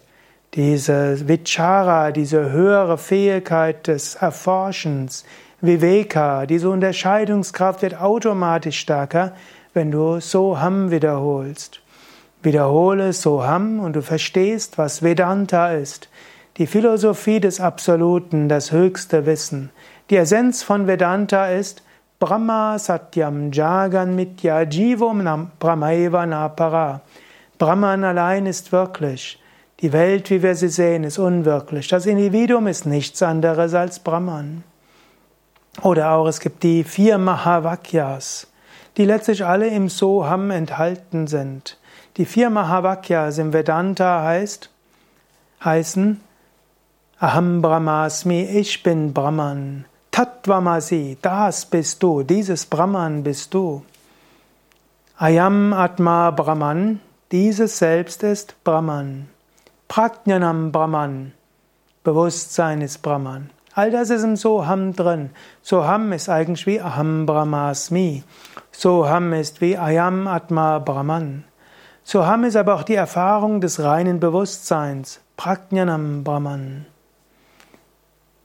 Diese 0.53 1.27
Vichara, 1.27 2.13
diese 2.13 2.53
höhere 2.53 2.97
Fähigkeit 2.97 3.87
des 3.87 4.15
Erforschens, 4.15 5.25
Viveka, 5.59 6.45
diese 6.45 6.69
Unterscheidungskraft 6.69 7.81
wird 7.81 7.99
automatisch 7.99 8.79
stärker, 8.79 9.33
wenn 9.73 9.91
du 9.91 10.19
Soham 10.19 10.91
wiederholst. 10.91 11.80
Wiederhole 12.43 13.13
Soham 13.13 13.79
und 13.79 13.95
du 13.95 14.01
verstehst, 14.01 14.79
was 14.79 15.03
Vedanta 15.03 15.73
ist. 15.73 16.09
Die 16.57 16.65
Philosophie 16.65 17.39
des 17.39 17.59
Absoluten, 17.59 18.49
das 18.49 18.71
höchste 18.71 19.27
Wissen. 19.27 19.69
Die 20.09 20.17
Essenz 20.17 20.63
von 20.63 20.87
Vedanta 20.87 21.49
ist 21.49 21.83
Brahma 22.19 22.79
Satyam 22.79 23.51
Jagan 23.51 24.15
Mitya 24.15 24.63
Jivom 24.63 25.51
Brahmaeva 25.59 26.25
Napara. 26.25 27.01
Brahman 27.59 28.03
allein 28.03 28.47
ist 28.47 28.71
wirklich. 28.71 29.39
Die 29.81 29.93
Welt, 29.93 30.31
wie 30.31 30.41
wir 30.41 30.55
sie 30.55 30.69
sehen, 30.69 31.03
ist 31.03 31.19
unwirklich. 31.19 31.89
Das 31.89 32.07
Individuum 32.07 32.65
ist 32.65 32.87
nichts 32.87 33.21
anderes 33.21 33.75
als 33.75 33.99
Brahman. 33.99 34.63
Oder 35.83 36.13
auch 36.13 36.25
es 36.25 36.39
gibt 36.39 36.63
die 36.63 36.83
vier 36.83 37.19
Mahavakyas, 37.19 38.47
die 38.97 39.05
letztlich 39.05 39.45
alle 39.45 39.67
im 39.67 39.89
Soham 39.89 40.49
enthalten 40.49 41.27
sind. 41.27 41.77
Die 42.17 42.25
vier 42.25 42.49
Mahavakyas 42.49 43.37
im 43.37 43.53
Vedanta 43.53 44.23
heißt, 44.23 44.69
heißen 45.63 46.19
Aham 47.19 47.61
Brahmasmi, 47.61 48.43
ich 48.43 48.81
bin 48.83 49.13
Brahman. 49.13 49.85
Tattvamasi, 50.11 51.17
das 51.21 51.65
bist 51.65 52.01
du, 52.03 52.23
dieses 52.23 52.65
Brahman 52.65 53.23
bist 53.23 53.53
du. 53.53 53.85
Ayam 55.17 55.71
Atma 55.71 56.31
Brahman, 56.31 56.99
dieses 57.31 57.77
Selbst 57.77 58.23
ist 58.23 58.55
Brahman. 58.63 59.29
Prajnanam 59.87 60.71
Brahman. 60.71 61.33
Bewusstsein 62.03 62.81
ist 62.81 63.03
Brahman. 63.03 63.51
All 63.73 63.91
das 63.91 64.09
ist 64.09 64.23
im 64.23 64.35
Soham 64.35 64.95
drin. 64.95 65.29
Soham 65.61 66.11
ist 66.11 66.27
eigentlich 66.27 66.65
wie 66.65 66.81
Aham 66.81 67.25
Brahmasmi. 67.25 68.23
Soham 68.71 69.31
ist 69.33 69.61
wie 69.61 69.77
Ayam 69.77 70.27
Atma 70.27 70.79
Brahman. 70.79 71.43
Soham 72.03 72.43
ist 72.43 72.55
aber 72.55 72.75
auch 72.75 72.83
die 72.83 72.95
Erfahrung 72.95 73.61
des 73.61 73.81
reinen 73.81 74.19
Bewusstseins. 74.19 75.21
Prajnanam 75.37 76.23
Brahman. 76.23 76.85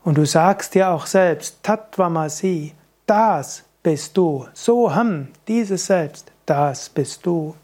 Und 0.02 0.18
du 0.18 0.24
sagst 0.24 0.74
dir 0.74 0.90
auch 0.90 1.06
selbst, 1.06 1.62
Tattvamasi, 1.62 2.74
das 3.06 3.64
bist 3.82 4.16
du. 4.16 4.46
Soham, 4.52 5.28
dieses 5.48 5.86
Selbst, 5.86 6.32
das 6.46 6.88
bist 6.88 7.26
du. 7.26 7.54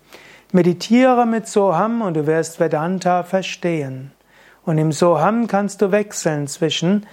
Meditiere 0.52 1.24
mit 1.24 1.48
Soham 1.48 2.02
und 2.02 2.14
du 2.14 2.26
wirst 2.26 2.60
Vedanta 2.60 3.22
verstehen. 3.22 4.12
Und 4.64 4.78
im 4.78 4.92
Soham 4.92 5.46
kannst 5.46 5.82
du 5.82 5.92
wechseln 5.92 6.46
zwischen 6.46 7.06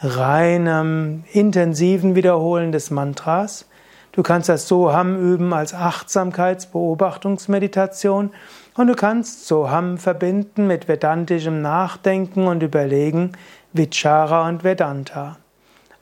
reinem, 0.00 1.24
intensiven 1.32 2.14
Wiederholen 2.14 2.72
des 2.72 2.90
Mantras. 2.90 3.66
Du 4.12 4.22
kannst 4.22 4.48
das 4.50 4.68
Soham 4.68 5.18
üben 5.18 5.52
als 5.54 5.74
Achtsamkeitsbeobachtungsmeditation 5.74 8.30
und 8.76 8.86
du 8.86 8.94
kannst 8.94 9.46
Soham 9.46 9.98
verbinden 9.98 10.66
mit 10.66 10.86
vedantischem 10.86 11.62
Nachdenken 11.62 12.46
und 12.46 12.62
Überlegen, 12.62 13.32
Vichara 13.72 14.46
und 14.48 14.64
Vedanta. 14.64 15.38